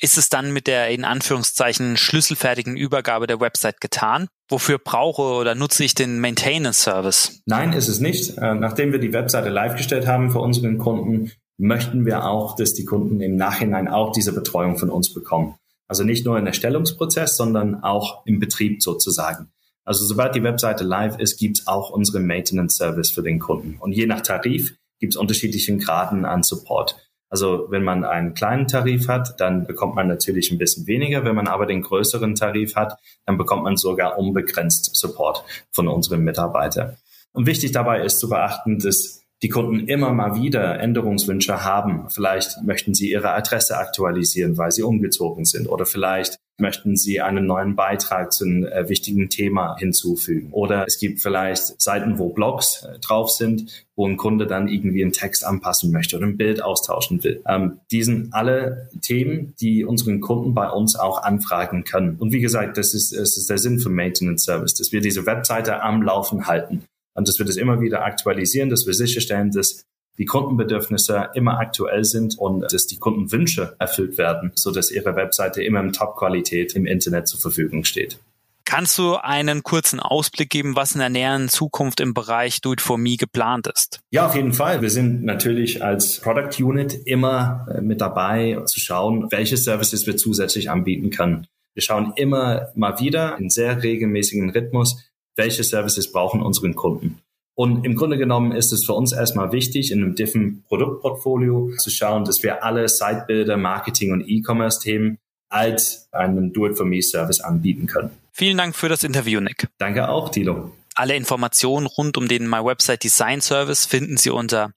Ist 0.00 0.18
es 0.18 0.28
dann 0.28 0.52
mit 0.52 0.66
der 0.66 0.88
in 0.88 1.04
Anführungszeichen 1.04 1.96
schlüsselfertigen 1.96 2.76
Übergabe 2.76 3.26
der 3.26 3.40
Website 3.40 3.80
getan? 3.80 4.28
Wofür 4.48 4.78
brauche 4.78 5.22
oder 5.22 5.54
nutze 5.54 5.84
ich 5.84 5.94
den 5.94 6.20
Maintenance 6.20 6.82
Service? 6.82 7.40
Nein, 7.46 7.72
ist 7.72 7.88
es 7.88 8.00
nicht. 8.00 8.36
Äh, 8.38 8.54
nachdem 8.54 8.92
wir 8.92 8.98
die 8.98 9.12
Webseite 9.12 9.50
live 9.50 9.76
gestellt 9.76 10.06
haben 10.06 10.30
für 10.30 10.40
unseren 10.40 10.78
Kunden, 10.78 11.30
möchten 11.58 12.04
wir 12.04 12.26
auch, 12.26 12.56
dass 12.56 12.74
die 12.74 12.84
Kunden 12.84 13.20
im 13.20 13.36
Nachhinein 13.36 13.88
auch 13.88 14.12
diese 14.12 14.32
Betreuung 14.32 14.76
von 14.76 14.90
uns 14.90 15.14
bekommen. 15.14 15.54
Also 15.86 16.04
nicht 16.04 16.24
nur 16.24 16.38
im 16.38 16.46
Erstellungsprozess, 16.46 17.36
sondern 17.36 17.82
auch 17.82 18.24
im 18.26 18.38
Betrieb 18.38 18.82
sozusagen. 18.82 19.50
Also 19.84 20.04
sobald 20.06 20.34
die 20.34 20.42
Webseite 20.42 20.84
live 20.84 21.18
ist, 21.18 21.38
gibt 21.38 21.58
es 21.58 21.66
auch 21.66 21.90
unseren 21.90 22.26
Maintenance 22.26 22.76
Service 22.76 23.10
für 23.10 23.22
den 23.22 23.38
Kunden. 23.38 23.76
Und 23.78 23.92
je 23.92 24.06
nach 24.06 24.22
Tarif 24.22 24.76
gibt 24.98 25.14
es 25.14 25.16
unterschiedliche 25.18 25.76
Graden 25.76 26.24
an 26.24 26.42
Support. 26.42 26.96
Also 27.28 27.66
wenn 27.68 27.82
man 27.82 28.04
einen 28.04 28.34
kleinen 28.34 28.68
Tarif 28.68 29.08
hat, 29.08 29.40
dann 29.40 29.66
bekommt 29.66 29.96
man 29.96 30.06
natürlich 30.06 30.50
ein 30.50 30.58
bisschen 30.58 30.86
weniger. 30.86 31.24
Wenn 31.24 31.34
man 31.34 31.48
aber 31.48 31.66
den 31.66 31.82
größeren 31.82 32.34
Tarif 32.34 32.76
hat, 32.76 32.96
dann 33.26 33.36
bekommt 33.36 33.64
man 33.64 33.76
sogar 33.76 34.18
unbegrenzt 34.18 34.94
Support 34.94 35.44
von 35.72 35.88
unseren 35.88 36.20
Mitarbeitern. 36.20 36.96
Und 37.32 37.46
wichtig 37.46 37.72
dabei 37.72 38.04
ist 38.04 38.20
zu 38.20 38.28
beachten, 38.28 38.78
dass 38.78 39.23
die 39.44 39.50
Kunden 39.50 39.86
immer 39.88 40.10
mal 40.14 40.40
wieder 40.40 40.80
Änderungswünsche 40.80 41.62
haben. 41.62 42.08
Vielleicht 42.08 42.62
möchten 42.62 42.94
sie 42.94 43.10
ihre 43.10 43.32
Adresse 43.34 43.76
aktualisieren, 43.76 44.56
weil 44.56 44.72
sie 44.72 44.82
umgezogen 44.82 45.44
sind. 45.44 45.68
Oder 45.68 45.84
vielleicht 45.84 46.38
möchten 46.56 46.96
Sie 46.96 47.20
einen 47.20 47.46
neuen 47.46 47.76
Beitrag 47.76 48.32
zu 48.32 48.44
einem 48.44 48.64
äh, 48.64 48.88
wichtigen 48.88 49.28
Thema 49.28 49.76
hinzufügen. 49.76 50.48
Oder 50.52 50.86
es 50.86 50.98
gibt 50.98 51.20
vielleicht 51.20 51.78
Seiten, 51.82 52.18
wo 52.18 52.30
Blogs 52.30 52.84
äh, 52.84 52.98
drauf 53.00 53.32
sind, 53.32 53.84
wo 53.96 54.06
ein 54.06 54.16
Kunde 54.16 54.46
dann 54.46 54.68
irgendwie 54.68 55.02
einen 55.02 55.12
Text 55.12 55.44
anpassen 55.44 55.92
möchte 55.92 56.16
oder 56.16 56.26
ein 56.26 56.38
Bild 56.38 56.62
austauschen 56.62 57.22
will. 57.22 57.42
Ähm, 57.46 57.80
die 57.90 58.02
sind 58.02 58.32
alle 58.32 58.88
Themen, 59.02 59.52
die 59.60 59.84
unseren 59.84 60.20
Kunden 60.20 60.54
bei 60.54 60.70
uns 60.70 60.96
auch 60.96 61.22
anfragen 61.22 61.84
können. 61.84 62.16
Und 62.16 62.32
wie 62.32 62.40
gesagt, 62.40 62.78
das 62.78 62.94
ist, 62.94 63.12
das 63.12 63.36
ist 63.36 63.50
der 63.50 63.58
Sinn 63.58 63.78
für 63.78 63.90
Maintenance 63.90 64.44
Service, 64.44 64.72
dass 64.72 64.90
wir 64.90 65.02
diese 65.02 65.26
Webseite 65.26 65.82
am 65.82 66.02
Laufen 66.02 66.46
halten 66.46 66.84
und 67.14 67.28
dass 67.28 67.38
wir 67.38 67.46
das 67.46 67.56
immer 67.56 67.80
wieder 67.80 68.04
aktualisieren, 68.04 68.70
dass 68.70 68.86
wir 68.86 68.94
sicherstellen, 68.94 69.50
dass 69.50 69.84
die 70.18 70.26
Kundenbedürfnisse 70.26 71.30
immer 71.34 71.58
aktuell 71.58 72.04
sind 72.04 72.38
und 72.38 72.72
dass 72.72 72.86
die 72.86 72.98
Kundenwünsche 72.98 73.74
erfüllt 73.78 74.18
werden, 74.18 74.52
so 74.54 74.70
dass 74.70 74.90
ihre 74.90 75.16
Webseite 75.16 75.62
immer 75.62 75.80
in 75.80 75.92
Top-Qualität 75.92 76.74
im 76.74 76.86
Internet 76.86 77.26
zur 77.26 77.40
Verfügung 77.40 77.84
steht. 77.84 78.18
Kannst 78.66 78.96
du 78.96 79.16
einen 79.16 79.62
kurzen 79.62 80.00
Ausblick 80.00 80.48
geben, 80.48 80.74
was 80.74 80.94
in 80.94 81.00
der 81.00 81.10
näheren 81.10 81.50
Zukunft 81.50 82.00
im 82.00 82.14
Bereich 82.14 82.62
Do 82.62 82.72
It 82.72 82.80
For 82.80 82.96
Me 82.96 83.16
geplant 83.16 83.66
ist? 83.66 84.00
Ja, 84.10 84.26
auf 84.26 84.34
jeden 84.34 84.54
Fall. 84.54 84.80
Wir 84.80 84.88
sind 84.88 85.22
natürlich 85.22 85.84
als 85.84 86.18
Product 86.20 86.64
Unit 86.64 86.94
immer 87.04 87.66
äh, 87.70 87.82
mit 87.82 88.00
dabei 88.00 88.62
zu 88.64 88.80
schauen, 88.80 89.30
welche 89.30 89.58
Services 89.58 90.06
wir 90.06 90.16
zusätzlich 90.16 90.70
anbieten 90.70 91.10
können. 91.10 91.46
Wir 91.74 91.82
schauen 91.82 92.14
immer 92.16 92.68
mal 92.74 92.98
wieder 93.00 93.36
in 93.38 93.50
sehr 93.50 93.82
regelmäßigen 93.82 94.50
Rhythmus, 94.50 95.10
welche 95.36 95.64
Services 95.64 96.10
brauchen 96.10 96.42
unseren 96.42 96.74
Kunden. 96.74 97.20
Und 97.56 97.84
im 97.84 97.94
Grunde 97.94 98.18
genommen 98.18 98.50
ist 98.52 98.72
es 98.72 98.84
für 98.84 98.94
uns 98.94 99.12
erstmal 99.12 99.52
wichtig, 99.52 99.92
in 99.92 100.02
einem 100.02 100.16
diffen 100.16 100.64
Produktportfolio 100.66 101.70
zu 101.78 101.90
schauen, 101.90 102.24
dass 102.24 102.42
wir 102.42 102.64
alle 102.64 102.88
Sitebilder, 102.88 103.56
Marketing 103.56 104.12
und 104.12 104.24
E-Commerce-Themen 104.26 105.18
als 105.50 106.08
einen 106.10 106.52
Do-it-for-me-Service 106.52 107.40
anbieten 107.40 107.86
können. 107.86 108.10
Vielen 108.32 108.58
Dank 108.58 108.74
für 108.74 108.88
das 108.88 109.04
Interview, 109.04 109.38
Nick. 109.40 109.68
Danke 109.78 110.08
auch, 110.08 110.30
Tilo. 110.30 110.72
Alle 110.96 111.16
Informationen 111.16 111.86
rund 111.86 112.16
um 112.16 112.28
den 112.28 112.48
My 112.48 112.64
Website 112.64 113.02
Design 113.02 113.40
Service 113.40 113.84
finden 113.84 114.16
Sie 114.16 114.30
unter 114.30 114.70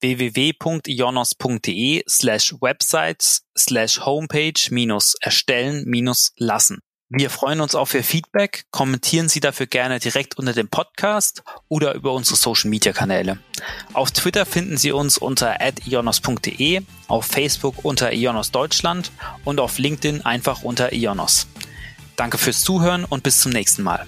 www.ionos.de 0.00 2.02
slash 2.06 2.54
websites 2.60 3.40
slash 3.56 4.04
homepage 4.04 4.68
minus 4.70 5.14
erstellen 5.20 5.84
minus 5.86 6.32
lassen. 6.36 6.80
Wir 7.14 7.28
freuen 7.28 7.60
uns 7.60 7.74
auf 7.74 7.92
Ihr 7.92 8.04
Feedback. 8.04 8.64
Kommentieren 8.70 9.28
Sie 9.28 9.40
dafür 9.40 9.66
gerne 9.66 9.98
direkt 9.98 10.38
unter 10.38 10.54
dem 10.54 10.68
Podcast 10.68 11.42
oder 11.68 11.92
über 11.92 12.14
unsere 12.14 12.36
Social 12.36 12.70
Media 12.70 12.94
Kanäle. 12.94 13.38
Auf 13.92 14.12
Twitter 14.12 14.46
finden 14.46 14.78
Sie 14.78 14.92
uns 14.92 15.18
unter 15.18 15.58
ionos.de, 15.86 16.80
auf 17.08 17.26
Facebook 17.26 17.84
unter 17.84 18.14
Ionos 18.14 18.50
Deutschland 18.50 19.12
und 19.44 19.60
auf 19.60 19.76
LinkedIn 19.76 20.22
einfach 20.22 20.62
unter 20.62 20.94
Ionos. 20.94 21.48
Danke 22.16 22.38
fürs 22.38 22.62
Zuhören 22.62 23.04
und 23.04 23.22
bis 23.22 23.40
zum 23.42 23.52
nächsten 23.52 23.82
Mal. 23.82 24.06